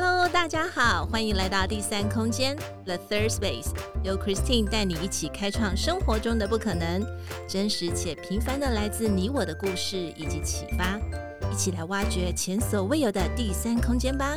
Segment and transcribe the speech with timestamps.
[0.00, 3.72] Hello，大家好，欢迎来到第三空间 The Third Space，
[4.04, 7.04] 由 Christine 带你一起开创生活中的不可能，
[7.48, 11.00] 真实且平凡的来自你我的故事以及启发，
[11.50, 14.36] 一起来挖掘前所未有的第三空间吧。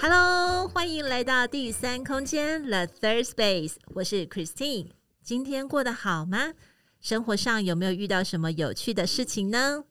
[0.00, 4.90] Hello，欢迎来到第三空间 The Third Space，我是 Christine，
[5.24, 6.52] 今天过得好吗？
[7.00, 9.82] 生活上有没有遇到什么有趣的事情呢？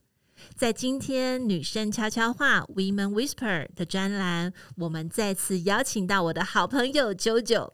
[0.56, 7.74] 在今天女生悄悄话 Women Whisper 的专栏，我们再次邀请到我的好朋友九九。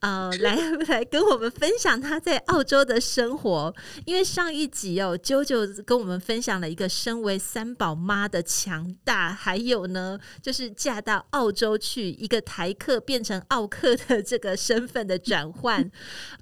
[0.00, 0.54] 呃，来
[0.88, 3.74] 来跟我们分享他在澳洲的生活。
[4.04, 15.90] 因为上一集哦，JoJo 跟我们分享了一个身为三宝妈的强大，还有呢，就是嫁到澳洲去，一个台客变成澳客的这个身份的转换。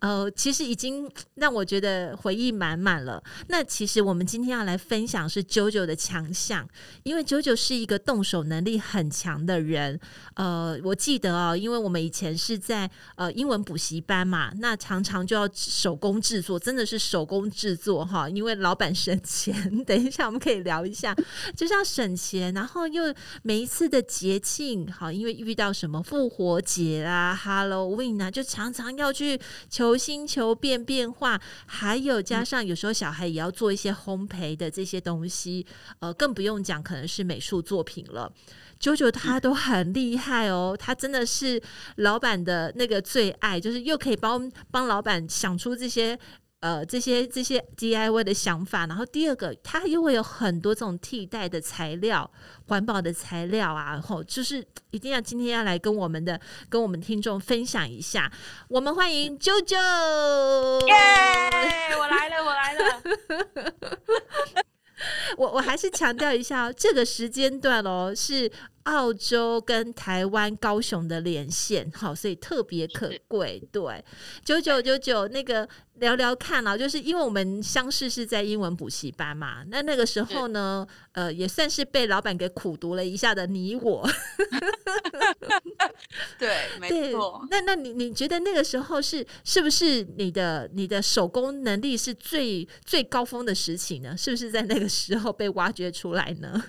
[0.01, 3.23] 呃，其实已经让我觉得回忆满满了。
[3.47, 6.69] 那其实我们今天要来分享是 JoJo 的强项，
[7.05, 10.01] 因为 JoJo 是一个动手能力很强的人。
[10.35, 13.33] 呃，我记得哦，因为我们以前是在呃。
[13.45, 19.85] 英文补习班嘛，那常常就要手工制作，真的是手工制作哈，因为老板省钱。
[19.85, 21.15] 等一下我们可以聊一下，
[21.55, 35.67] 就是要省钱，然后又每一次的节庆，好，因为遇到什么复活节啊、 Halloween 啊，就常常要去求新求变变化，还有加上有时候小孩也要做一些烘焙的这些东西，
[35.99, 38.33] 呃，更不用讲，可能是美术作品了。
[38.81, 41.63] JoJo 他都很厉害哦，他真的是
[41.97, 46.19] 老板的那个最爱，就是又可以帮帮老板想出这些
[46.61, 52.31] 呃这些这些 DIY 的想法，然后第二个它又会有很多这种替代的材料，
[52.69, 58.33] 环保的材料啊，然后就是一定要今天要来跟我们的跟我们听众分享一下，
[58.69, 63.03] 我们欢迎 JoJo，耶，yeah, 我来了，我来了，
[65.39, 68.51] 我我还是强调一下，这个时间段哦是。
[68.85, 73.59] 澳洲跟台湾高雄的连线，好，所以特别可贵。
[73.73, 74.05] 对，
[74.45, 75.67] 九九九九，那个
[75.97, 84.09] 聊聊看啊，就是因为我们相识是在英文补习班嘛，那那个时候呢，呃，也算是被老板给苦读了一下的你我。
[86.39, 87.47] 对， 没错。
[87.51, 94.17] 那那你你觉得那个时候是是不是你的你的手工能力是最最高峰的时期呢？
[94.17, 96.63] 是不是在那个时候被挖掘出来呢？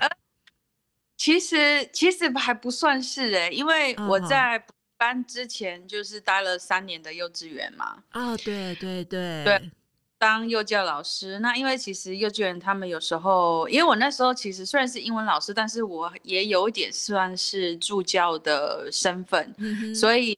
[1.17, 4.63] 其实其实还不算是哎、欸，因为我在
[5.05, 7.97] 班之前就是待了三年的幼稚园嘛。
[8.13, 9.71] 哦，对对对对，
[10.17, 11.37] 当幼教老师。
[11.37, 20.33] 那因为其实幼稚园他们有时候，因为我那时候其实虽然是英文老师，但是我也有一点算是助教的身份，嗯、所以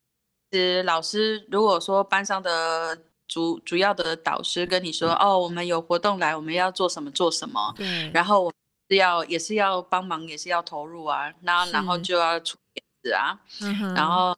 [0.51, 8.53] 其实老师如果说班上的主主要的导师跟你说，嗯、哦，我们有活动来，我们要做什么做什么，对，然后我。
[8.89, 14.33] 是要也是要帮忙，也是要投入啊，那然后就要出点子啊，嗯、然后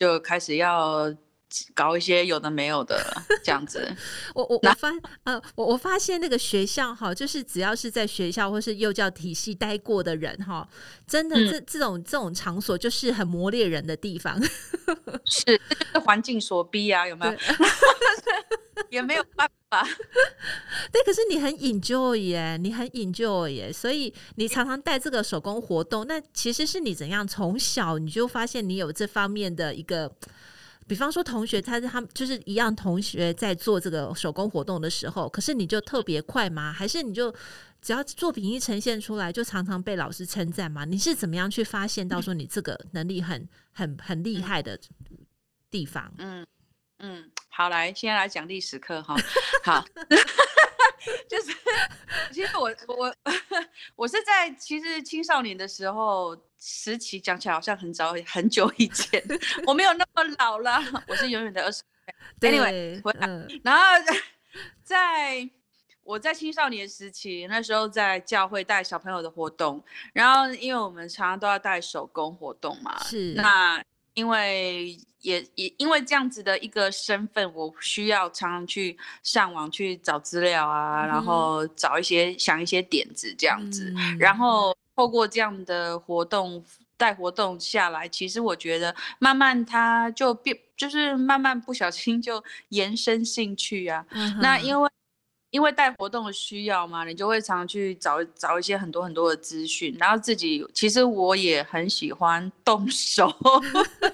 [0.00, 1.14] 就开始要
[1.74, 3.04] 搞一些有的没有的
[3.42, 3.94] 这样子。
[4.34, 4.90] 我我我发
[5.24, 10.68] 呃我我发现那个学校哈，就是只要是在学校或是幼教体系待过的人哈，
[11.06, 14.40] 真的这、嗯、这种这种场所就是很磨练人的地方。
[15.26, 15.60] 是
[16.04, 17.32] 环境所逼啊，有没有？
[18.88, 19.86] 也没有办法，
[20.90, 26.04] 对，可是你很 enjoy 耶，你很 enjoy 耶，所以你常常带这个手工活动。
[26.08, 30.10] 那其实是你怎样从小你就发现你有这方面的一个，
[30.90, 36.72] 比方说同学，他他就是一样同学在做这个手工活动的时候，可是你就特别快吗？
[36.72, 37.32] 还是你就
[37.80, 40.84] 只要作品一呈现出来，就常常被老师称赞吗？
[40.84, 44.76] 你是怎么样去发现到说你这个能力很很很厉害的
[45.70, 46.12] 地方？
[46.18, 46.44] 嗯。
[47.02, 49.16] 嗯，好，来，现在来讲历史课哈。
[49.62, 49.84] 好，
[51.30, 51.56] 就是
[52.32, 53.14] 其实我我
[53.94, 59.20] 我是在其实青少年的时候时期，讲起来好像很早很久以前，
[59.66, 61.82] 我没有那么老了，我是永远的二十。
[62.40, 63.82] Anyway，嗯，然后
[64.84, 65.48] 在
[66.04, 69.82] 我在青少年时期，那时候在教会带小朋友的活动，
[70.12, 73.82] 然后因为我们常常都要带手工活动嘛，是那。
[74.14, 86.62] 因为也也因为这样子的一个身份，我需要常常去上网去找资料啊，嗯、然后找一些想一些点子这样子，嗯、然后透过这样的活动
[86.98, 94.04] 带活动下来，其实我觉得慢慢它就变，就是慢慢不小心就延伸兴趣啊。
[94.10, 94.90] 嗯、那因为。
[95.52, 103.28] 因为带活动的需要嘛，你就会常常去找找一些很多很多的资讯，然后自己其实我也很喜欢动手，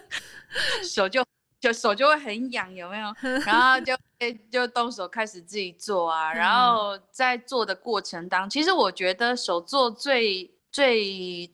[0.83, 1.23] 手就
[1.61, 3.15] 就手就会很痒，有没有？
[3.45, 3.95] 然后就
[4.51, 11.51] 就动手开始自己做啊，然后在做的过程当中，其实我觉得手做最最。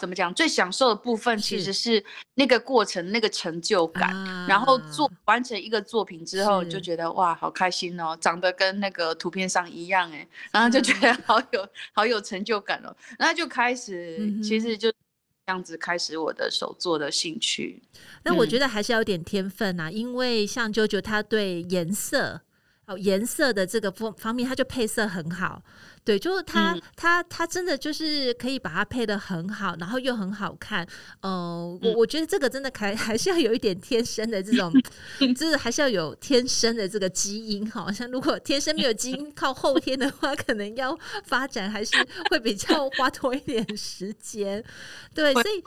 [0.00, 0.32] 怎么讲？
[0.32, 2.02] 最享受的部分其实是
[2.36, 4.08] 那个过程，那个成就感。
[4.16, 12.96] 啊、然后做完成一个作品之后，就觉得哇，好开心哦，长得跟那个图片上一样哎，然后就觉得好有、嗯、好有成就感哦。
[13.18, 14.96] 然后就开始，嗯、其实就这
[15.48, 17.82] 样子开始我的手作的兴趣。
[18.22, 22.40] 那我觉得还是要有点天分呐、啊，嗯、因为像啾啾他对颜色
[22.90, 25.62] 哦颜色的这个方方面，它就配色很好。
[26.02, 30.84] 对，就是它，嗯、他，他真的就是可以把它配的很好，然后又很好看。
[31.20, 34.72] 呃，我、嗯、我觉得这个真的还还是要有一点天生的这种，
[35.36, 37.70] 就是还是要有天生的这个基因。
[37.70, 41.94] 好像如果天生没有基因，靠后天的话，可能要发展还是
[42.30, 44.64] 会比较花多一点时间。
[45.14, 45.62] 对， 所以。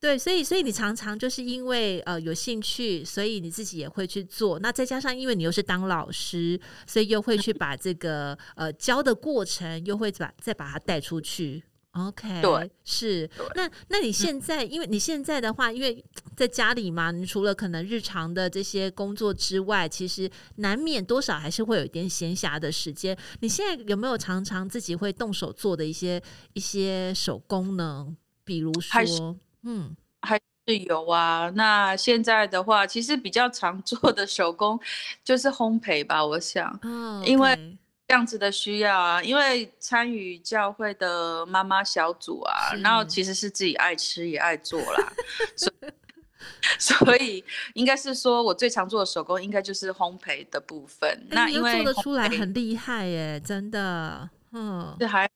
[0.00, 4.58] 对，所以所以你常常就是因为呃有兴趣，所以你自己也会去做。
[4.60, 11.62] 那再加上因为你又是当老师，所以又会去把这个呃教的过程，又会把再把它带出去。
[11.90, 13.26] OK，对，是。
[13.36, 16.02] 对那那你现在，因为你现在的话，因为
[16.34, 23.14] 在家里嘛，你除了可能日常的这些工作之外，其实难免多少还是会有一点闲暇的时间。
[23.40, 26.22] 你现在有没有常常自己会动手做的一些
[26.54, 28.16] 一些手工呢？
[28.44, 29.36] 比如说。
[29.62, 31.50] 嗯，还是有啊。
[31.54, 34.78] 那现在的话，其实比较常做的手工
[35.24, 36.24] 就是烘焙吧。
[36.24, 37.76] 我想，嗯因为
[38.08, 45.12] 这样子的需要啊，因为参与教会的妈妈小组啊，然后其实是自己爱吃也爱做啦。
[45.56, 45.92] 所以，
[46.78, 51.08] 所以应该是说我最常做的手工，应该就是烘焙的部分。
[51.08, 54.28] 欸、那因为做得出来很厉害耶，真的。
[54.52, 55.28] 嗯，这还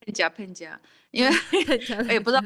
[0.00, 0.80] 骗假骗假，
[1.10, 1.34] 因为
[2.14, 2.42] 也不知道。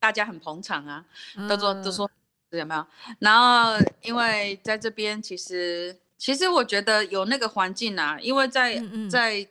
[0.00, 1.04] 大家很捧场啊，
[1.48, 2.10] 都说都说
[2.50, 2.86] 有没有？
[3.18, 9.46] 然后因为在这边，其实其实我觉得有那个环境啊，因为在嗯嗯在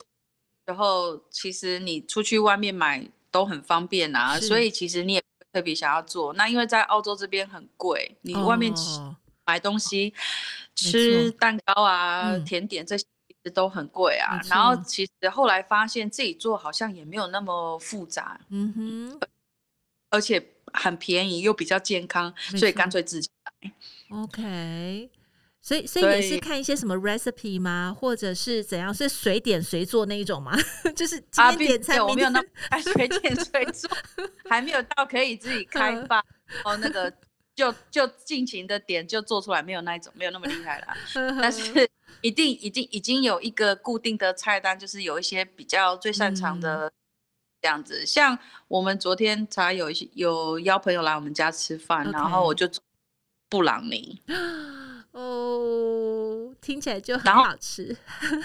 [0.66, 5.24] 然后其实你出去外面买都很方便啊，所以其实你也
[5.54, 6.34] 特别想要做。
[6.34, 9.16] 那因为在澳洲这边很贵，你外面吃、哦、
[9.46, 10.14] 买东西
[10.76, 13.06] 吃蛋糕啊、错甜点这些
[13.54, 14.42] 都很贵啊。
[14.50, 18.40] 然后其实后来发现自己做好像也没有那么复杂。
[18.50, 19.20] 嗯哼。
[20.10, 23.30] 而且很便宜又比较健康，所以干脆自己
[23.62, 23.72] 来。
[24.10, 25.10] OK，
[25.62, 27.96] 所以所以也是看一些什么 recipe 吗？
[27.98, 28.94] 或者是怎样？
[28.94, 30.58] 是随点随做那一种吗？
[30.96, 32.48] 就是今天点菜，我没有那么
[32.94, 33.90] 随点随做，
[34.50, 36.20] 还没有到可以自己开发
[36.64, 36.78] 哦。
[36.78, 37.12] 那个
[37.54, 40.96] 就就尽情的点就做出来，没有那一种，没有那么厉害啦。
[41.42, 41.90] 但是
[42.22, 46.92] 一定已经已经有一个固定的菜单，就是有一些比较最擅长的。
[47.68, 52.82] 嗯这样子，像我们昨天才有一些有邀朋友来我们家吃饭.然后我就做
[53.50, 54.22] 布朗尼，
[55.12, 57.98] 哦，听起来就很好吃，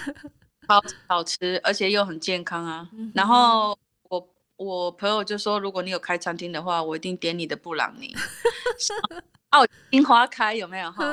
[0.67, 2.89] 好好吃，而且又很健康啊。
[2.91, 3.77] 嗯、然后
[4.09, 8.13] 我我朋友就说，如果你有开餐厅的话，我一定点你的布朗尼。
[9.55, 11.05] 哦，樱花开有没有哈？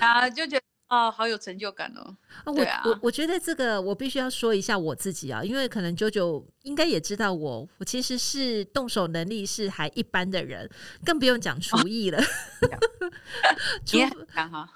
[0.00, 0.69] 啊，就觉得。
[0.90, 2.16] 哦，好有成就感哦！
[2.44, 10.68] 啊我我我觉得这个我必须要说一下我自己啊，因为可能九九应该也知道我，我其实是动手能力是还一般的人，
[11.04, 12.20] 更不用讲厨艺了。
[13.86, 13.98] 厨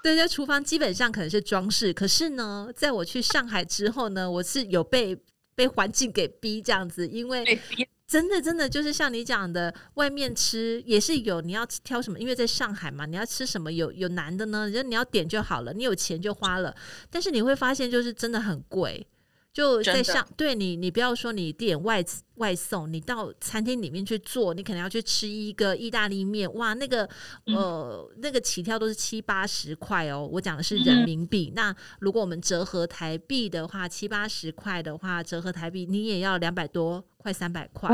[0.01, 5.17] 对，在厨房基本上可能是装饰，可是呢，在我去上海之后呢，我是有被
[5.53, 7.59] 被环境给逼这样子，因为。
[8.07, 12.19] 真的，真的就是像你讲的，外面吃也是有，你要挑什么？
[12.19, 14.69] 因为在上海嘛，你要吃什么有有难的呢？
[14.69, 16.75] 人你要点就好了，你有钱就花了。
[17.09, 19.07] 但是你会发现，就是真的很贵。
[19.55, 22.03] 就在上对你，你不要说你点外
[22.35, 27.09] 外送，你到餐厅里面去做，你可能要去吃一个意大利面，哇，那个
[27.45, 30.29] 呃，那个起跳都是七八十块哦。
[30.29, 31.49] 我讲的是人民币。
[31.51, 37.89] 嗯、那如果我们折合台币的话，七八十块的话，折合台币你也要两百多，快三百块。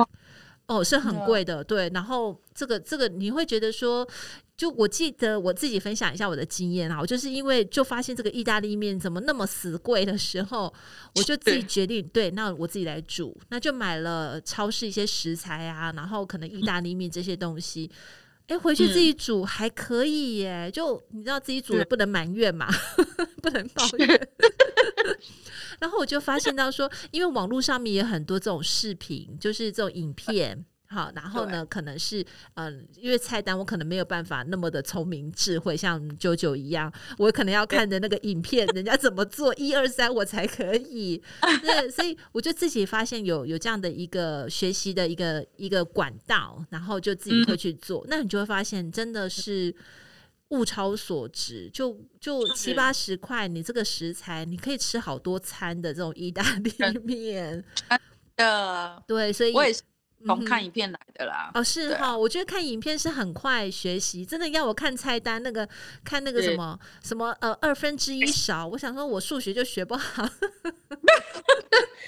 [0.66, 1.92] 哦，是很贵的，对。
[1.94, 4.08] 然后这个这个，你会觉得说，
[4.62, 10.72] 就我记得我自己分享一下我的经验啊，我就是因为就发现这个意大利面怎么那么死贵的时候，
[11.16, 17.90] 我就自己决定，对，那我自己来煮，那就买了超市一些食材啊，然后可能意大利面这些东西，
[18.46, 22.68] 哎，回去自己煮还可以耶，就你知道自己煮的不能埋怨嘛，
[23.42, 24.30] 不能抱怨。
[25.82, 41.24] 然后我就发现到说，因为网络上面也很多这种视频，就是这种影片，好，然后呢，可能是嗯，因为菜单我可能没有办法那么的聪明智慧，像九九一样，我可能要看的那个影片，人家怎么做一二三，我才可以。
[41.62, 49.74] 对，所以我就自己发现有有这样的一个学习的一个一个管道，然后就自己会去做，那你就会发现真的是。
[50.52, 56.74] 物超所值，就就七八十块，你这个食材你可以吃好多餐的这种意大利
[57.06, 57.64] 面。
[58.36, 59.82] 的，对，所以我也是
[60.26, 61.52] 从看影片来的啦。
[61.54, 65.68] 嗯、哦，是哈，我觉得看影片是很快学习，真的要我看菜单那个
[66.04, 70.28] 看那个什么什么呃二分之一勺，我想说我数学就学不好。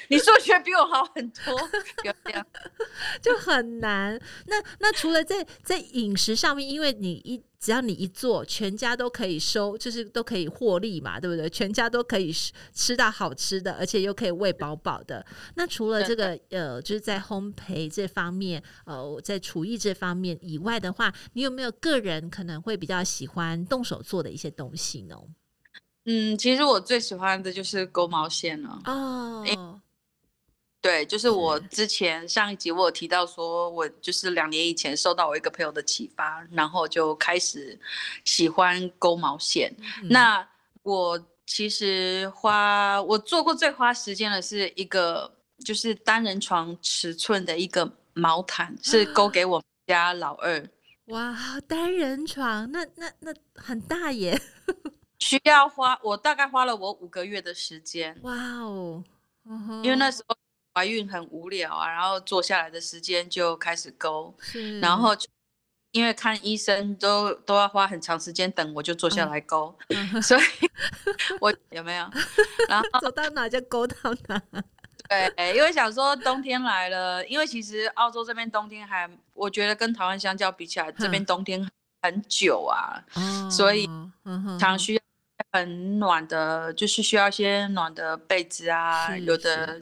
[0.09, 1.57] 你数学比我好很多，
[2.01, 2.45] 不要这样，
[3.21, 4.19] 就很难。
[4.47, 11.49] 那那除了在在饮食上面，因为你一只要你一做，全家都可以收，就是都可以获利嘛，对不对？
[11.49, 12.29] 全家都可以
[12.73, 15.25] 吃到好吃的，而且又可以喂饱饱的。
[15.55, 25.15] 那除了这个呃，就是在烘焙这方面，呃，在厨艺这方面以外的话，你有没有个人可能会比较喜欢动手做的一些东西呢？
[26.03, 28.81] 嗯，其实我最喜欢的就是勾毛线了。
[28.83, 29.79] 哦。
[30.83, 37.79] 欸对，就是我之前上一集我有提到说，我就是两年以前受到我一个朋友的启发，然后就开始
[38.25, 39.73] 喜欢勾毛线。
[40.01, 40.45] 嗯、那
[40.81, 50.69] 我其实花我做过最花时间的是一个就是单人床尺寸的一个毛毯，是勾给我们家老二。
[51.05, 51.33] 哇，
[51.65, 54.37] 单人床，那那那很大耶！
[55.19, 58.17] 需要花我大概花了我五个月的时间。
[58.23, 59.01] 哇哦，
[59.81, 60.35] 因为那时候。
[60.73, 64.35] 怀孕很无聊啊，然后坐下来的时间就开始勾，
[64.81, 65.15] 然后
[65.91, 70.41] 因为看医生都都要花很长时间等，我就坐下来勾，嗯、所以
[71.39, 72.09] 我有没有？
[72.67, 73.95] 然后 走到哪就勾到
[74.27, 74.41] 哪。
[75.07, 81.69] 对，因为想说冬天来了，因为其实澳洲这边冬天还，我觉得跟台湾相较比起来，这边冬天
[82.01, 83.87] 很久啊，嗯、所以
[84.59, 85.01] 常需要
[85.51, 89.79] 很暖的，就是需要一些暖的被子啊，有的。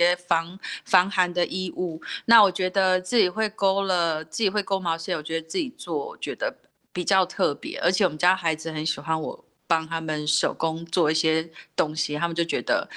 [0.00, 6.54] 些防防寒的衣物，那我觉得自己会勾了，自己会勾毛线，我觉得自己做，我觉得
[6.92, 7.78] 比较特别。
[7.80, 12.88] 而且我们家孩子很喜欢我帮他们手工做一些东西，他们就觉得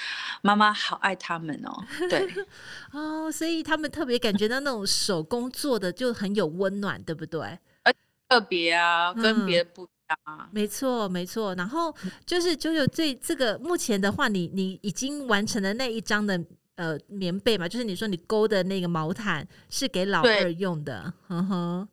[0.41, 1.83] 妈妈好爱他们哦。
[2.09, 2.25] 对，
[2.93, 7.41] 哦，所以他们特别感觉到那种手工做的就很有温暖，对不对？
[7.83, 7.93] 而
[8.29, 10.47] 特别啊，跟别的不一样啊。
[10.47, 11.53] 嗯，没错，没错。
[11.55, 11.93] 然后
[12.25, 16.41] 就是九九这这个目前的话，你你已经完成了那一张的。
[16.75, 21.87] 呃，棉被嘛，就是你说你勾的那个毛毯是给老二用的，呵呵。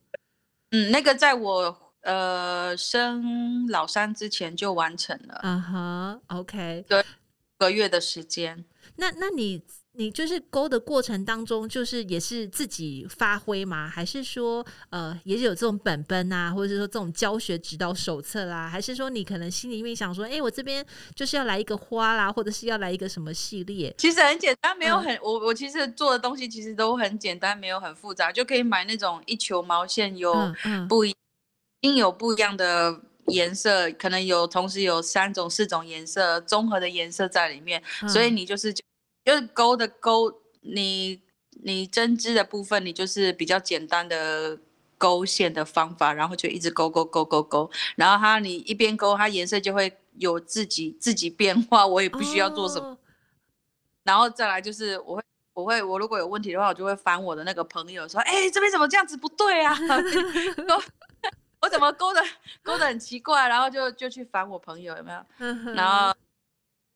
[0.71, 7.05] 嗯，那个在我呃生老三之前就完成了，嗯哼，OK，对，
[7.59, 8.65] 个月的时间。
[8.97, 9.63] 那那你？
[10.01, 13.87] 你就是勾的过程当中，就是也是自己发挥吗？
[13.87, 18.67] 还是说，呃，也有这种本本啊，或者是说这种教学指导手册啦？
[18.67, 20.83] 还是说你可能心里面想说，哎、欸，我这边
[21.15, 23.95] 就是要来一个花啦，或者是要来一个什么系列？
[23.99, 30.35] 其实很简单，没有很、嗯、我我其实做的东西其实都很简单，没有很复杂，就可以买那种一球毛线，有
[30.89, 31.15] 不一，
[31.83, 38.75] 应、嗯嗯、有不一样的颜色，可能有同时有三种、四种颜色综合的颜色在里面，嗯、所以你就是。
[39.25, 41.21] 就是勾的勾，你
[41.63, 44.59] 你针织的部分，你就是比较简单的
[44.97, 52.89] 勾线的方法，然后就一直勾勾勾勾勾，然后它你一边勾，它颜色就会有自己自己变化，我也不需要做什么。
[52.89, 52.99] Oh.
[54.05, 55.23] 然后再来就是我会
[55.53, 59.77] 我会我如果有问题的话，我就会烦我的那个朋友说，哎、欸，这边怎么这样子不对啊？
[61.61, 62.23] 我怎么勾的
[62.63, 65.73] 勾的很奇怪，然后就就去烦我朋友有没有？
[65.75, 66.17] 然后。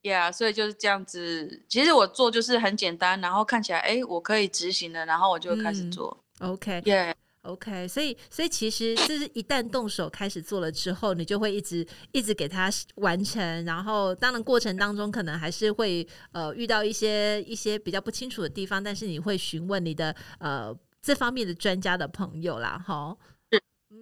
[0.04, 1.64] Yeah，所以就是这样子。
[1.66, 6.22] 其实我做就是很简单，然后看起来哎，我可以执行的，然后我就开始做。
[6.40, 7.88] 嗯、OK，Yeah，OK。
[7.88, 13.64] 所以，所以其实就是一旦动手开始做了之后，你就会一直一直给它完成。
[13.64, 23.16] 然后，当然过程当中可能还是会呃遇到一些一些比较不清楚的地方，但是你会询问你的呃这方面的专家的朋友啦，哈。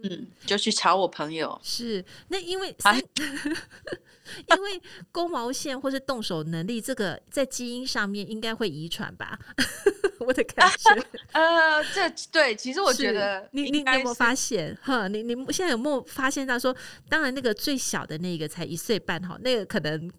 [0.04, 1.58] 嗯，就去吵我朋友。
[1.62, 9.38] 是，那因为，啊、 因为勾毛线或是动手能力，这个在基因上面应该会遗传吧？
[10.20, 11.04] 我的感觉。
[11.32, 14.76] 呃，这对，其实我觉得你你你有没有发现？
[14.82, 16.75] 哈，你你现在有没有发现到说，
[17.08, 20.11] 当然那个最小的那个才一岁半哈，那个可能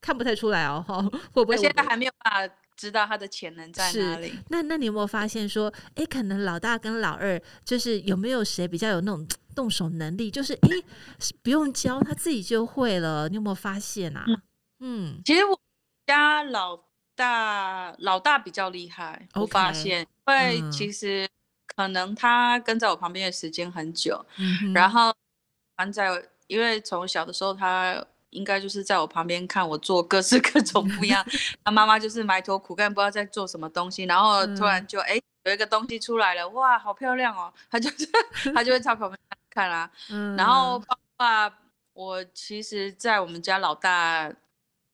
[0.00, 1.00] 看不太出来哦，哈，
[1.32, 1.56] 会不会？
[1.56, 2.54] 我现在还没有办法。
[2.76, 4.32] 知道他的潜能在哪里？
[4.48, 10.30] 那那你有没有发现说，哎，可能老大跟老二就是有没有谁比较有那种动手能力？
[10.30, 10.68] 就是哎，
[11.42, 13.28] 不用教他自己就会了。
[13.28, 14.24] 你有没有发现啊？
[14.80, 15.58] 嗯，其实我
[16.06, 16.78] 家老
[17.14, 21.28] 大老大比较厉害，okay, 我发现，因为其实
[21.76, 25.14] 可能他跟在我旁边的时间很久，嗯、然后
[25.76, 26.10] 还在，
[26.46, 28.04] 因为从小的时候他。
[28.32, 31.24] 应该就是在我旁边看我做各式 各种不一样，
[31.64, 37.52] 他妈妈就是埋头苦干，不知道在做什么东西，然后突然就哎、嗯、有一个东西出来了，哇，好漂亮哦！
[37.70, 38.08] 他就是
[38.52, 39.18] 他就会朝旁边
[39.50, 39.90] 看啦、啊。
[40.10, 40.96] 嗯、然后爸
[41.48, 41.58] 爸，
[41.92, 44.32] 我其实，在我们家老大，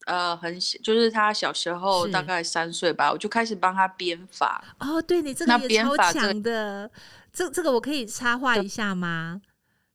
[0.06, 4.64] 呃很小，就是他小时候大概三岁吧，我就开始帮他编法。
[4.80, 6.90] 哦，对你这个也超强的，
[7.32, 9.40] 这个、这这个我可以插话一下吗？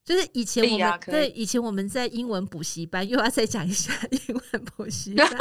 [0.04, 5.28] 就是以前我们、啊、对以前我们在英文补习班，又要再讲一下英文补习班。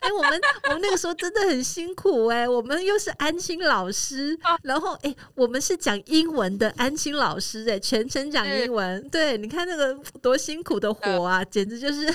[0.00, 9.08] 哎、欸，我们我们那个时候真的很辛苦哎、欸，我们又是安心老师，然后哎、欸，我们是讲英文的安心老师哎、欸，全程讲英文。
[9.10, 12.12] 对，你看那个多辛苦的活啊，简直就是。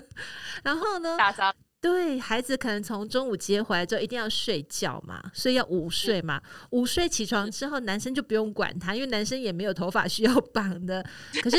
[0.64, 1.18] 然后呢？
[1.78, 6.42] 对，孩子可能从中午接回来之后一定要睡觉嘛，所以要午睡嘛。
[6.70, 11.04] 午睡起床之后，男生就不用管他，因为男生也没有头发需要绑的。
[11.42, 11.58] 可是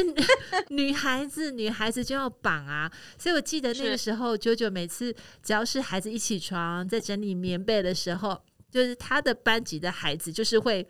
[0.70, 2.92] 女 孩子，女孩子就要绑啊。
[3.18, 10.86] 所以我记得那个时候，九九每次只要是孩子一起床，在整理棉被的时候，就是他的班级的孩子就是会。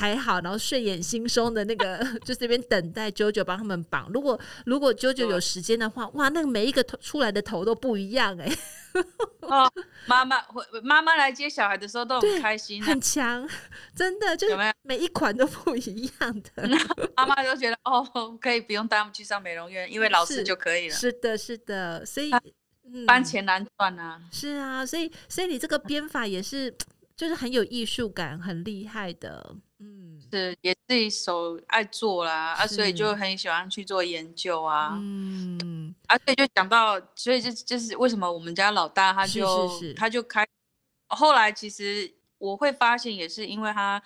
[0.00, 4.10] 排好，然后睡眼惺忪的那个， 就这边等待九九帮他们绑。
[4.10, 8.58] 如果如果九九有时间的话，哇，那个每一个头出来的头都不一样哎、欸。
[9.42, 9.70] 哦，
[10.06, 10.42] 妈妈
[10.82, 13.46] 妈妈来接小孩的时候都很开心、啊，很强，
[13.94, 16.66] 真的就是每一款都不一样的。
[17.14, 18.02] 妈妈都觉得哦，
[18.40, 20.94] 可以不用带他们去上美容院，因为老师就可以了。
[20.94, 22.30] 是，是的，是的，所以、
[22.90, 24.18] 嗯、班钱难赚啊。
[24.32, 26.74] 是啊，所以所以你这个编法也是，
[27.14, 29.54] 就是很有艺术感，很厉害的。
[30.30, 34.92] 嗯，是也自己手爱做啦，啊，所以就很喜欢去做研究啊。
[34.94, 40.46] 嗯，而且就讲到，所以就就是为什么我们家老大他就他就开，
[41.08, 44.02] 后来其实我会发现，也是因为他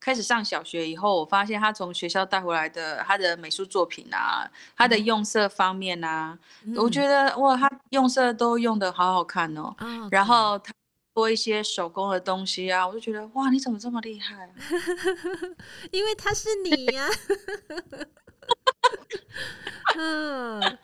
[0.00, 9.74] 开始上小学以后，我发现他从学校带回来的他的美术作品啊，他的用色方面啊，嗯、我觉得哇，他用色都用的好好看哦。
[9.78, 10.72] 哦然后他。
[11.18, 14.54] 做一些手工的东西啊，我就觉得哇，你怎么这么厉害啊？
[15.90, 17.10] 因为他是你呀、啊。
[19.96, 20.78] 嗯，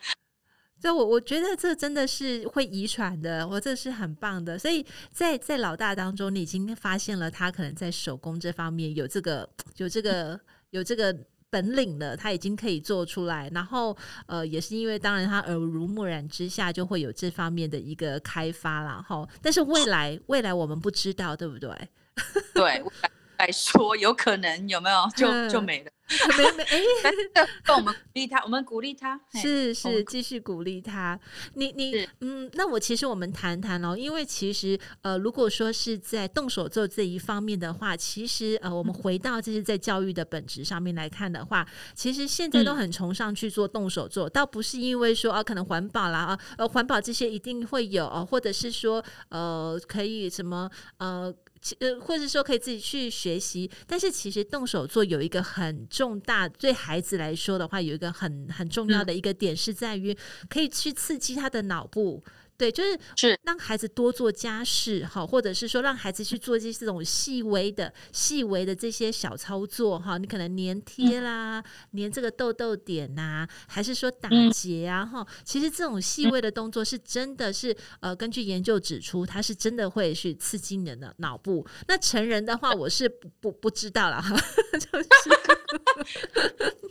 [0.81, 4.59] 所以我我觉得这真的是会遗传的，我这是很棒的。
[4.59, 10.37] 所以在在老大当中，你已经发现了他可能在手工这方面有这个有这个
[10.71, 11.17] 有这个。
[11.49, 19.27] 本领了，他已经可以做出来，然后呃，也是因为当然他耳濡目染之下，就会有这方面的一个开发了哈。
[19.41, 21.69] 但是未来未来我们不知道，对不对？
[22.53, 22.83] 对，
[23.37, 25.91] 来说有可能有没有就就没了。
[26.37, 26.79] 没没哎，
[27.65, 31.19] 跟我们鼓励他，我们鼓励他， 是是，继续鼓励他。
[31.55, 41.65] 你你嗯，那我其实我们谈谈哦，因为其实呃，如果说是在动手做这一方面的话，其实呃，我们回到这是在教育的本质上面来看的话，
[41.95, 51.33] 其实现在都很崇尚去做动手做，倒不是因为说啊，可能环保啦啊，呃，环保这些一定会有，或者是说呃，可以什么呃。
[51.79, 60.15] 呃，或者说可以自己去学习，但是其实动手做有一个很重大，对孩子来说的话，有一个很很重要的一个点是在于，
[60.49, 62.23] 可以去刺激他的脑部。
[62.57, 70.17] 对，就是是让孩子多做家事哈，或者是说让孩子去做这些这种细微的、细微的这些小操作哈。
[70.17, 75.25] 你可能粘贴啦，嗯、粘这个痘痘点呐、啊，还是说打结啊哈。
[75.43, 81.67] 其实这种细微的动作是真的是呃，根据研究指出，它是真的会去刺激你的脑部。
[81.89, 84.33] 那成人的话，我是不不不知道了哈，
[84.71, 85.09] 就是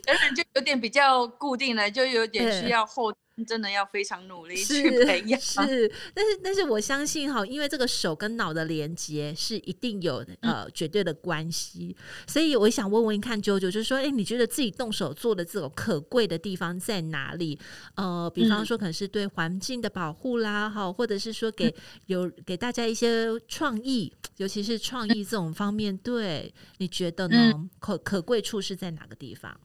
[0.03, 3.11] 成人就有点比较固定了，就有点需要后。
[3.43, 11.95] 真的要非常努力去培养，是，但是但是我相信哈，因为这个手跟脑的连接是一定有呃绝对的关系，
[12.27, 17.59] 所以我想问问看啾啾，就是说，哎，你觉得自己动手做的这种可贵的地方在哪里？
[17.95, 27.51] 呃，比方说可能是对环境的保护啦，哈，或者是说给有给大家一些创意，尤其是创意这种方面，对，你觉得呢？
[27.79, 29.59] 可可贵处是在哪个地方？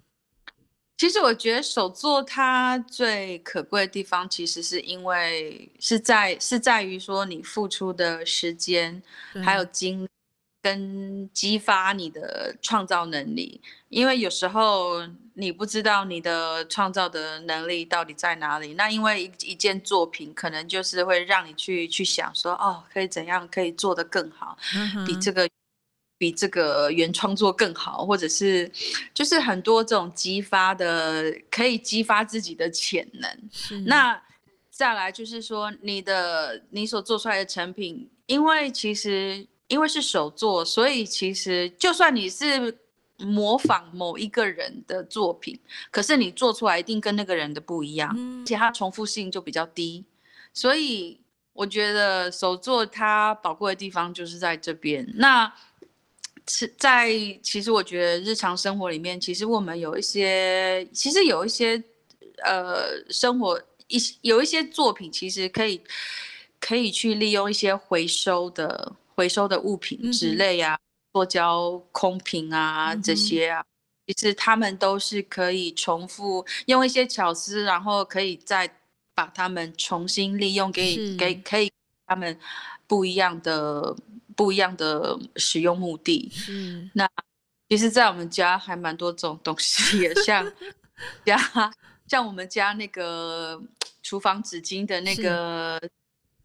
[1.01, 9.03] 其实我觉得手作它最可贵的地方，其实是因为是在是在于说你付出的时间，
[9.43, 10.09] 还有精力
[10.61, 13.63] 跟激发你的创造能力。
[13.89, 15.01] 因为有时候
[15.33, 24.59] 你不知道你的创造的能力到底在哪里，那因为一一件作品可能就是会让你去去想说，哦，可以怎样可以做得更好，
[25.07, 25.49] 比这个。
[26.21, 28.71] 比这个原创作更好，或者是
[29.15, 33.85] 就是很多这种激发的，可以激发自己的潜能。
[33.87, 34.23] 那
[34.69, 42.79] 再来就是说，你的你所做出来的成品，因为其实因为是手作，所以其实就算你是
[43.17, 45.59] 模仿某一个人的作品，
[45.91, 50.05] 可是你做出来一定跟那个人的不一样，嗯，而且它重复性就比较低。
[50.53, 51.19] 所以
[51.55, 55.11] 我觉得手作它宝贵的地方就是在这边。
[55.15, 55.51] 那
[56.49, 57.11] 是在，
[57.43, 61.83] 其实我觉得日常生活里面，其实我们有一些，其实有一些，
[62.45, 65.81] 呃，生活一有一些作品其实可以
[66.59, 70.79] 可以去利用一些回收的回收的物品，之类啊、
[71.13, 73.65] 塑胶空瓶啊这些啊，
[74.07, 78.69] 其实他们都是可以重复用一些巧思，然后可以再
[79.15, 81.71] 把它们重新利用给给可以
[82.07, 82.39] 他们
[82.87, 83.95] 不一样的
[84.41, 86.33] 不一样的使用目的。
[86.49, 87.07] 嗯那
[87.69, 90.51] 其实，在我们家还蛮多种东西的，像
[91.27, 91.39] 家
[92.09, 93.61] 像我们家那个
[94.03, 95.79] 厨房纸巾的那个，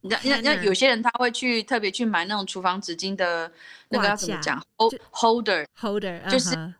[0.02, 3.50] 那那那有些人他会去特别去买那种厨房纸巾的
[3.88, 4.62] 那个要怎么讲
[5.12, 6.74] ？holder holder 就是、uh -huh.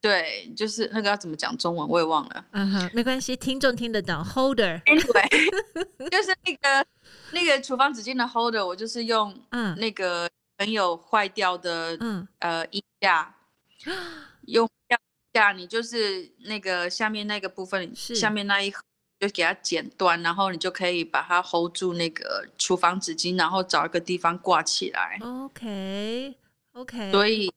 [0.00, 2.44] 对，就是那个要怎么讲中文我也忘了。
[2.50, 4.16] 嗯哼，没关系，听众听得懂。
[4.16, 5.28] holder anyway，
[6.10, 6.86] 就是那个
[7.32, 13.34] 那个厨房纸巾的 holder，我就是用嗯那个很有坏掉的嗯呃衣架。
[14.46, 14.68] 用
[15.32, 18.82] 架，你就是那个下面那个部分，下面那一盒
[19.20, 25.18] 就给它剪断，然后你就可以把它 hold 住那个厨房纸巾，然后找一个地方挂起来。
[25.22, 26.34] OK
[26.72, 27.52] OK，所以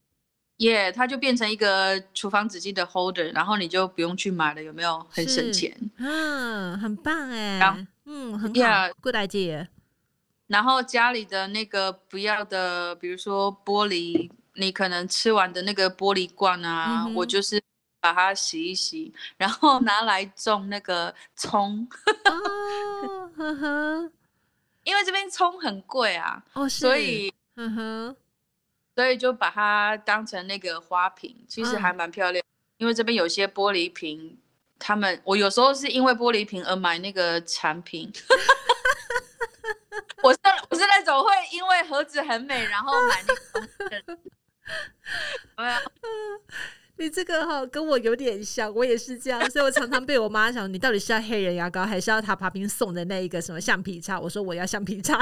[0.57, 5.05] 耶，yeah, 它就变成一个厨房纸巾的 holder，然后你就不用去买了，有没有？
[5.09, 5.75] 很省钱。
[5.97, 7.87] 嗯，很棒哎。
[8.05, 8.59] 嗯，很好。
[8.59, 9.67] Yeah, Good idea。
[10.49, 14.29] 然后家里的那个不要的，比如说玻璃。
[14.55, 17.63] 你可能吃完的那个玻璃罐啊，嗯、我就是
[18.01, 21.87] 把它洗一洗，然后拿来种那个葱。
[22.27, 24.11] 哦呵呵，
[24.83, 27.33] 因为这边葱很贵啊，哦，所以，
[28.93, 32.43] 所以就把它当成那个花瓶，其实还蛮漂亮。
[32.43, 34.37] 嗯、因为这边有些玻璃瓶，
[34.77, 38.11] 他们我有时候是因为玻璃瓶而买那个产品。
[40.23, 43.95] 我是我是那种会因为盒子很美，然后买那个的。
[43.97, 44.03] 人，
[46.97, 54.19] 你这个哈跟我有点像，我也是这样，所以我常常被我妈想，你到底是要黑人牙膏，还是要他旁边送的那一个什么橡皮擦？
[54.19, 55.17] 我说我要橡皮擦。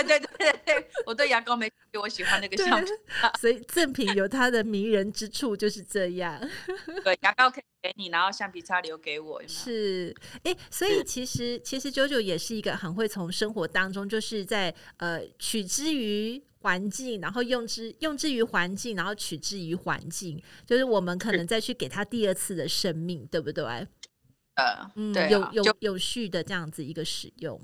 [0.00, 2.86] 对对对对，我对牙膏没给我喜欢那个橡皮
[3.20, 6.40] 擦，所以赠品有它的迷人之处，就是这样。
[7.02, 9.42] 对，牙膏可以给你，然后橡皮擦留给我。
[9.42, 16.40] 有有是，哎，所以其实其实 JoJo 也是一个很会从生活当中，就是在呃取之于。
[16.62, 23.64] 环境，然后用之用之于环境，然后取之于环境，就是我们可能再去给他第二次的生命，对不对？
[23.64, 27.60] 呃，嗯，对啊，有有有序的这样子一个使用，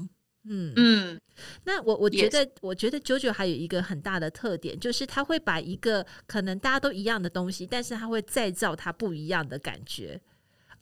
[0.48, 1.20] 嗯嗯。
[1.64, 2.50] 那我我觉得，yes.
[2.60, 10.20] 我觉得 JoJo 还有一个很大的特点，就是他会把一个可能大家都一样的东西，但是他会再造它不一样的感觉。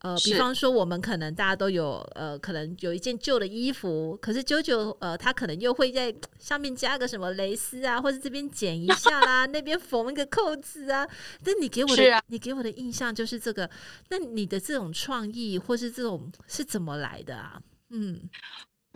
[0.00, 11.08] 呃，比方说，我们可能大家都有呃，可能有一件旧的衣服，可是 JoJo 呃，他可能又会在上面加个什么蕾丝啊，或者这边剪一下啦， 那边缝一个扣子啊。
[11.42, 13.68] 但你给我的、啊，你给我的印象就是这个。
[14.10, 17.60] 那你的这种创意或是这种是怎么来的啊？
[17.88, 18.20] 嗯，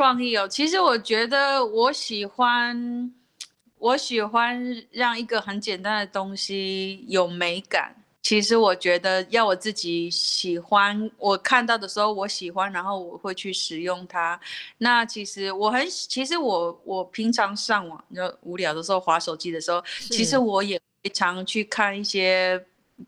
[0.00, 3.12] 创意哦，其实我觉得我喜欢，
[3.76, 7.94] 我喜欢让一个很简单的东西有美感。
[8.22, 14.40] 其实我觉得要我自己喜欢，我看到的时候我喜欢，然后我会去使用它。
[14.78, 22.64] 那其实我很，其实我我平常上网就无聊的时候划手机的时候，其实我也会常去看一些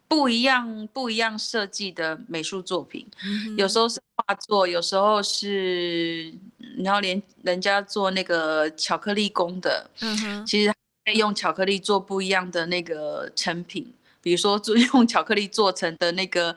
[0.07, 3.07] 不一样不一样设计的美术作品。
[3.25, 3.99] 嗯、有时候是
[4.33, 6.33] 画作，有时候是
[6.79, 10.73] 然后连人家做那个巧克力工的，嗯哼、其实
[11.05, 13.93] 可以用巧克力做不一样的那个成品。
[14.23, 16.55] 比如说，做 用巧克力做成的那个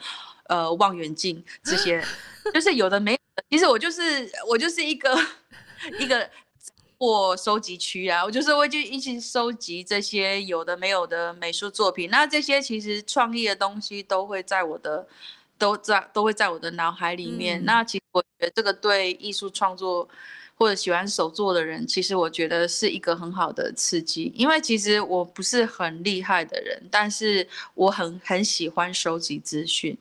[0.47, 2.03] 呃望远镜，这些
[2.53, 3.17] 就是有的没。
[3.49, 5.13] 其实我就是我就是一个
[5.99, 6.29] 一个
[6.97, 12.09] 货收集区啊，我就是会去一起收集这些有的没有的美术作品。
[12.09, 15.07] 那这些其实创意的东西都会在我的
[15.57, 17.61] 都在都会在我的脑海里面。
[17.61, 17.65] 嗯。
[17.65, 20.07] 那其实我觉得这个对艺术创作。
[20.57, 29.97] 或者喜欢手作的人，其实我觉得是一个很好的刺激，因为其实我不是很厉害的人，但是我很很喜欢收集资讯，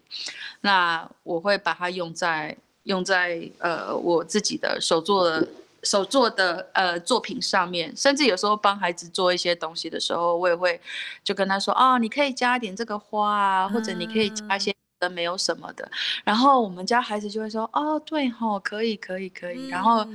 [0.61, 5.49] 那我会把它用在用在呃我自己的手作的
[5.83, 10.81] 手作的呃作品上面，甚至有时候帮孩子做一些东西的时候，我也会
[11.25, 14.74] 就跟他说啊、哦，你可以加一点这个花啊，或者你可以加一些
[15.09, 15.91] 没有什么的，
[16.25, 20.07] 然后我们家孩子就会说哦，对吼，可以可以可以，然后。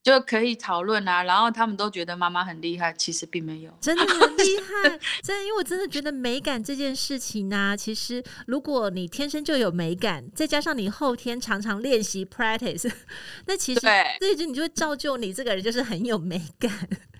[0.00, 4.88] 就可以讨论啊，然后他们都觉得妈妈很厉害，其实并没有，真的很厉害，
[5.22, 12.90] 真的，因为我真的觉得美感这件事情呢、啊，其实如果你天生就有美感，再加上你后天常常练习 practice，
[13.46, 16.72] 那其实对，所以就你就会造就你这个人就是很有美感。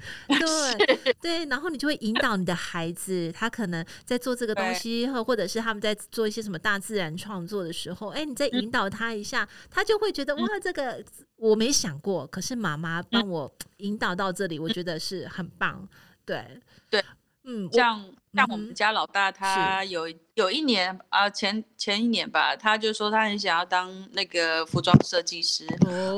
[0.29, 11.03] 对对，然后你就会引导你的孩子，他可能在做这个东西，或或者是他们在做一些什么大自然创作的时候，哎，你再引导他一下，他就会觉得哇，这个
[11.37, 15.89] 我没想过，可是妈妈帮我引导到这里，我觉得是很棒。
[16.25, 17.05] 对对，
[17.45, 25.67] 嗯，像像我们家老大，他有有一年啊，前前一年吧，他就说他很想要当那个服装设计师。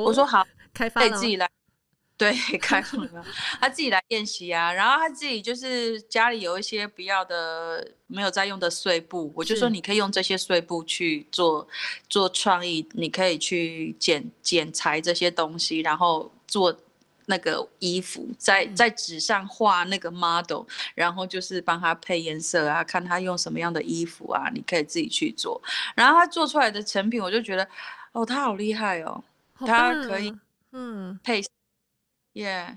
[0.05, 1.49] 我说好，开发自己来。
[2.21, 3.25] 对， 开放了，
[3.59, 11.67] 他自己来练习啊，然后他自己就是家里有一些不要的、没有在用的碎布，我就说你可以用这些碎布去做
[12.11, 16.77] 做创意，你可以去剪剪裁这些东西，然后做
[17.25, 25.59] 那个衣服，在在纸上画那个 model，然后就是帮他配颜色啊，看他用什么样的衣服啊，你可以自己去做，
[25.97, 27.67] 然后他做出来的成品，我就觉得
[28.13, 29.25] 哦，他好厉害哦，
[29.67, 30.35] 他可以
[30.73, 31.19] 嗯。
[31.25, 31.43] 配。
[32.40, 32.76] 耶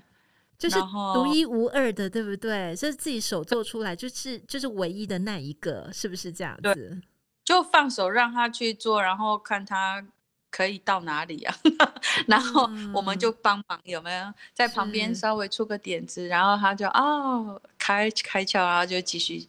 [0.58, 0.78] 就是
[1.12, 2.74] 独一无二的，对不对？
[2.76, 7.02] 是自己手做出来，就是就是唯一的那一个，是不是这样子？
[7.44, 10.06] 就放手让他去做，然后看他
[10.50, 11.54] 可以到哪里啊？
[12.26, 16.26] 然后我们就帮忙，有没有在旁边稍微出个点子？
[16.28, 19.46] 然后他就哦，开开窍，然后就继续，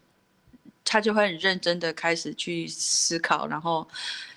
[0.84, 3.88] 他就会很认真的开始去思考，然后。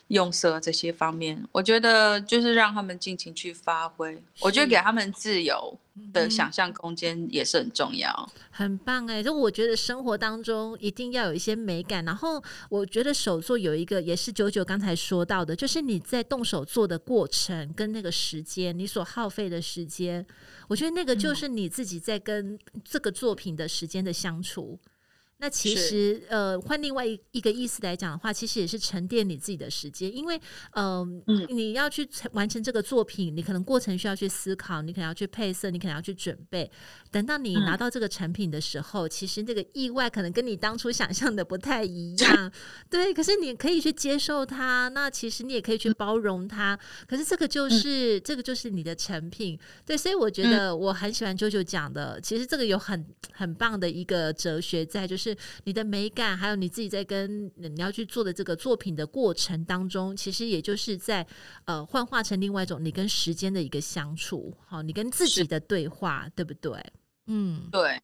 [0.08, 4.22] 用色这些方面，我觉得就是让他们尽情去发挥。
[4.40, 5.78] 我觉得给他们自由
[6.12, 8.10] 的想象空间也是很重要。
[8.32, 9.22] 嗯、很棒哎！
[9.22, 12.02] 就我觉得生活当中一定要有一些美感。
[12.06, 20.24] 然后我觉得手作有一个，也是九九刚才说到的，就是你在动手做的过程跟那个时间，你所耗费的时间，
[20.68, 24.78] 我觉得那个就是你自己在跟这个作品的时间的相处。
[25.40, 30.40] 那其实，呃，换另外一一个意思来讲的话，其实也是沉淀你自己的时间，因为，
[30.72, 36.68] 呃、嗯，你要去完成这个作品，你可能过程需要去思考，你可能要去配色，你可能要去准备。
[37.12, 42.52] 等到你拿到这个成品的时候，嗯、其实那个意外可能跟你当初想象的不太一样，
[42.90, 43.14] 对。
[43.14, 46.76] 可是你可以去接受它，那其实你也可以去包容它。
[47.06, 49.96] 可是这个就是、嗯、这个就是你的成品，对。
[49.96, 55.27] 所以我觉得我很喜欢 JoJo 讲的，其实这个有很很棒的一个哲学在，就是。
[55.64, 61.26] 你的美感，还有你自己在跟你要去做的这个作品的过程当中，其实也就是在
[61.64, 66.72] 呃幻化成另外一种你跟时间的一个相处，好，你跟自己的对话，对不对？
[67.26, 68.00] 嗯，对。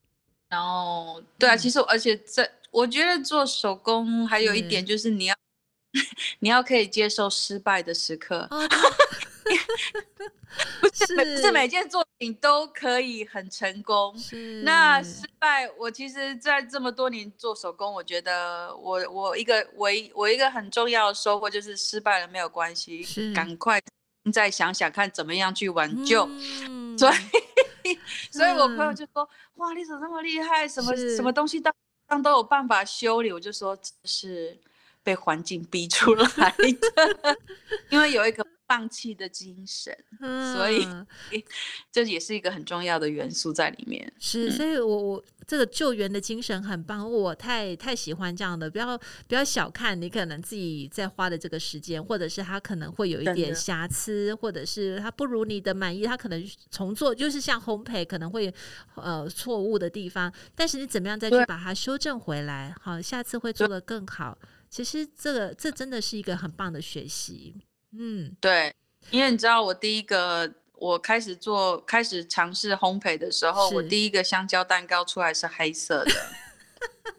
[0.48, 5.34] 然后，对啊，其实而且在我觉得做手工还有一点就是你要
[6.40, 8.46] 你要可以接受失败的时刻。
[8.50, 8.68] 哦
[10.80, 14.16] 不是，不是每件作品都可以很成功。
[14.18, 23.80] 是那失败，我其实，在这么多年做手工，我觉得我我一个唯我一个很重要的收获就是失败了没有关系，是赶快
[24.32, 26.26] 再想想看怎么样去挽救。
[26.68, 27.10] 嗯、所
[27.84, 27.98] 以，
[28.30, 29.22] 所以我朋友就说
[29.56, 30.66] ：“嗯、哇，你怎么这么厉害？
[30.66, 31.74] 什么什么东西当
[32.06, 34.58] 当都有办法修理？”我就说：“这是
[35.02, 36.26] 被环境逼出来
[36.56, 37.36] 的，
[37.90, 40.86] 因为有一个。”放弃的精神，嗯、所 以
[41.92, 44.12] 这也是一个很重要的元素在里面。
[44.18, 48.70] 是，所以我我这个救援的精神很棒，我太太喜欢这样的。
[48.70, 48.98] 不要
[49.28, 58.52] 不要小看你可能自己在花的这个时间，或者是他可能会有一点瑕疵，或者是他不如你的满意，他可能重做，就是像烘焙可能会
[58.94, 64.38] 呃错误的地方，但是你怎么样再去把它修正回来，好，下次会做得更好。
[64.70, 67.54] 其实这个这真的是一个很棒的学习。
[67.98, 68.74] 嗯，对，
[69.10, 76.12] 因为你知道，我第一个我开始做、开始尝试烘焙的时候，我第一个香蕉蛋糕出来是黑色的，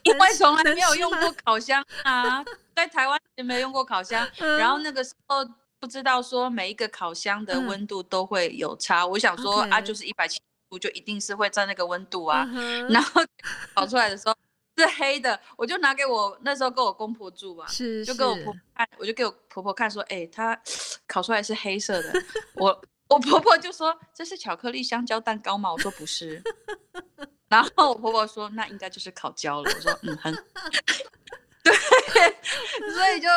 [0.04, 2.44] 因为从来没有用过烤箱啊，
[2.76, 5.38] 在台湾也没有用过烤箱，嗯、然后那个时候
[5.80, 13.22] 不知道说每一个烤箱的温度都会有差，嗯、我想说.啊，就是一百七十度就一定是会在那个温度啊，嗯、然后
[13.76, 14.36] 烤出来的时候。
[14.80, 20.60] 是黑的，我就拿给我那时候跟我公婆住嘛，是，是就跟我婆婆看，我就给我婆婆看说，哎、欸，它
[21.08, 22.14] 烤出来是黑色的，
[22.56, 25.72] 我我婆婆就说这是巧克力香蕉蛋糕吗？
[25.72, 26.42] 我说不是，
[27.48, 30.34] 然后我婆婆说那应该就是烤焦了，我说嗯很，
[31.64, 31.74] 对，
[32.94, 33.28] 所以就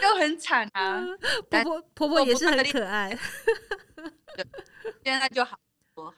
[0.00, 1.04] 就很惨啊，
[1.50, 3.16] 婆婆婆婆也是很可爱，
[4.34, 4.46] 对，
[5.04, 5.58] 现在就好。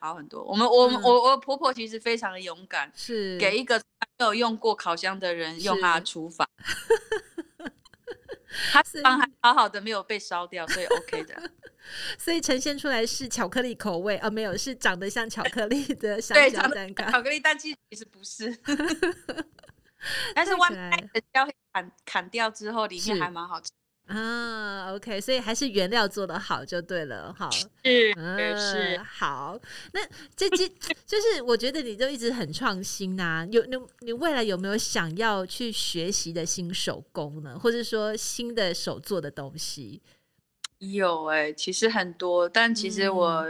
[0.01, 0.43] 好很多。
[0.43, 3.79] 我们我我我婆婆其实非常的勇敢，是给一个
[4.19, 6.49] 没有用过烤箱的人用她的厨房，
[8.73, 11.51] 她帮还好好的没有被烧掉，所以 OK 的。
[12.19, 18.55] 所以呈现出来是巧克力口味啊，没有是长得像巧克力的香蕉蛋糕，巧克力，蛋其实不是。
[20.35, 23.71] 但是外面的蕉砍砍掉之后，里面还蛮好吃。
[24.09, 29.59] 啊，OK，所以还是原料做的好就对了，好，是、嗯、是好。
[29.93, 30.01] 那
[30.35, 30.67] 这这
[31.07, 37.59] 就是我觉得你就一直很创新呐、啊，有你你未来有没有想要去学习的新手工呢？
[37.59, 40.01] 或者说新的手做的东西？
[40.79, 43.45] 有哎、欸，其实很多，但其实我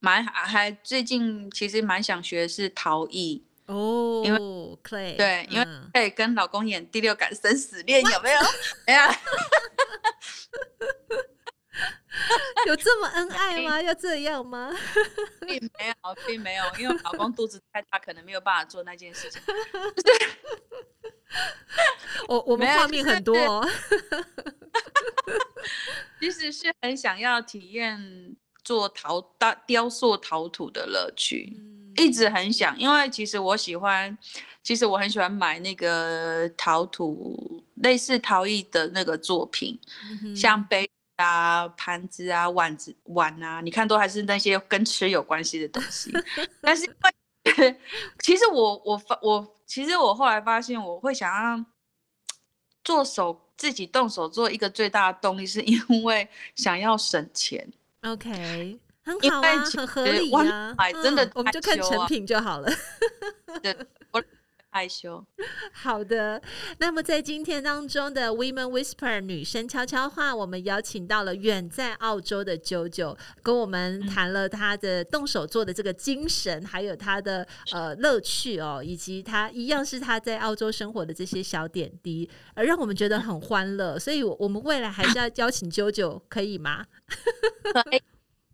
[0.00, 3.42] 蛮、嗯、还最近其实蛮想学的是陶艺。
[3.66, 4.38] 哦，因为
[4.82, 8.38] clay 对，因为可以跟老公演第六感生死恋，有没有？
[8.84, 9.08] 哎呀，
[12.66, 13.80] 有这么恩爱吗？
[13.82, 14.70] 要这样吗？
[15.46, 15.94] 并没有，
[16.26, 19.40] 并没有，因为老公肚子太大，可能没有办法做那件事情。
[22.28, 23.68] 我我们画面很多哦，
[26.20, 31.56] 其实是很想要体验做陶大雕塑陶土的乐趣。
[31.58, 34.18] 嗯一直很想，因为其实我喜欢，
[34.64, 39.78] 其实我很喜欢买那个陶土类似陶艺的那个作品，
[40.22, 46.12] 嗯、像杯啊、盘子啊、碗子碗啊，你看都还是那些跟吃有关系的东西。
[46.60, 46.92] 但是因
[47.56, 47.80] 为，
[48.20, 51.64] 其实我我发我其实我后来发现，我会想要
[52.82, 57.72] 做手自己动手做一个最大的动力，是因为想要省钱。
[58.02, 58.78] OK。
[59.06, 62.72] 很好啊，很合理啊，真的、我们就看成品就好了。
[63.62, 63.76] 对，
[64.10, 64.24] 我
[64.74, 65.24] 害羞。
[65.72, 66.42] 好的，
[66.78, 83.96] 那么在今天当中的 Women Whisper 女生悄悄话，我们邀请到了远在澳洲的 JoJo，跟我们谈了她的动手做的这个精神，还有她的呃乐趣哦，以及她一样是她在澳洲生活的这些小点滴，而让我们觉得很欢乐。
[83.96, 86.84] 所以，我们未来还是要邀请 JoJo，可以吗？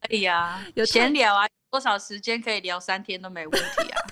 [0.07, 4.10] 可以啊， 有闲聊啊，多少时间可以聊三天都没问题啊。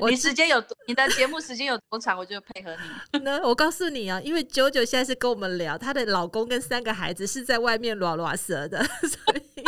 [0.08, 2.76] 你时间有你的节目时间有多长，我就配合
[3.12, 3.20] 你。
[3.24, 9.64] 那我告诉你啊，因为 JoJo 现在是跟我们聊，她的老公跟三个孩子是在外面拉拉舌的， 所以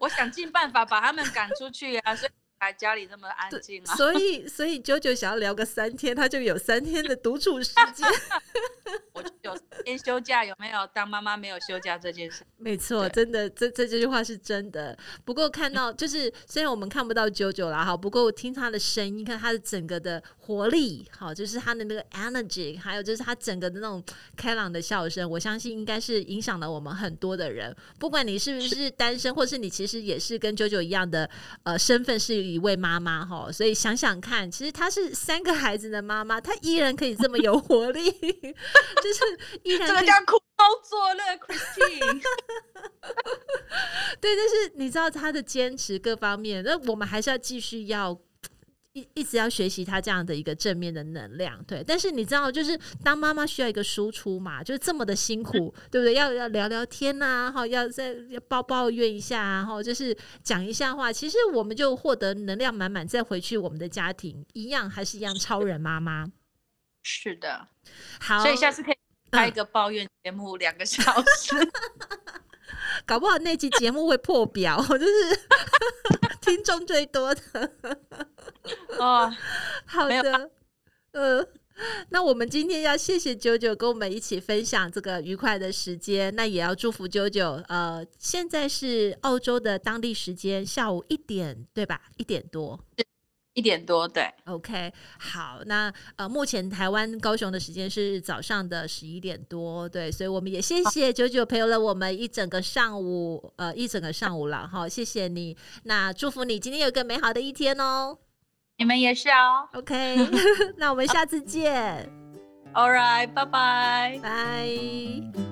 [0.00, 2.32] 我想尽办法把他们赶出去啊，所以。
[2.70, 8.06] 家里那么安静啊，所以所以 JoJo 想要聊个三天，他就有三天的独处时间。
[9.14, 10.86] 我就有三天休假，有没有？
[10.92, 14.96] 当妈妈没有休假这件事，没错，真的，这这这句话是真的。
[15.24, 24.02] 不过看到就是，虽然我们看不到 JoJo 啦，哈，不过我听他的声音，看他的整个的活力，好，就是他的那个 energy，还有就是他整个的那种
[24.36, 27.74] 开朗的笑声，我相信应该是影响了我们很多的人。
[27.98, 31.30] 不管你是不是单身，或是你其实也是跟 JoJo 一样的
[31.62, 32.51] 呃身份是。
[32.52, 42.22] 一位妈妈哈，所以想想看，其实她是三个孩子的妈妈，她依然可以这么有活力， 就是依然这个叫苦中作乐，Christine。
[44.20, 48.20] 对，就是你知道她的坚持各方面，那我们还是要继续要。
[48.94, 51.82] 一一直要学习他这样的一个正面的能量，对。
[51.82, 56.14] 但是你知道，就是当妈妈需要一个输出嘛，就是这么的辛苦， 对不对？
[56.14, 61.10] 要要聊聊天呐、啊，哈，要再要抱抱怨一下啊，哈，就是讲一下话。
[61.10, 66.26] 其实我们就获得能量满满，再回去我们的家庭，一样还是一样超人妈妈。
[67.02, 67.68] 是的，
[68.20, 68.94] 好，所以下次可以
[69.30, 71.56] 开一个抱怨节目，两个小时。
[73.06, 75.40] 搞不好那期节目会破表， 就是
[76.40, 77.70] 听众最多的
[78.98, 79.32] 哦。
[79.86, 80.50] 好的，
[81.12, 81.46] 呃，
[82.10, 87.64] 那我们今天要谢谢 JoJo 跟我们一起分享这个愉快的时间，那也要祝福 JoJo。
[87.68, 92.02] 呃，现在是澳洲的当地时间下午一点，对吧？
[92.16, 92.78] 一点多。
[93.54, 108.16] 一点多，对，OK，好，那呃，目前台湾高雄的时间是早上的十一点多，对，所以我们也谢谢 JoJo 陪了我们一整个上午，呃，一整个上午了哈，谢谢你，那祝福你今天有个美好的一天哦，
[108.78, 110.16] 你们也是哦，OK，
[110.78, 112.10] 那我们下次见
[112.72, 115.51] ，All right，拜拜，拜。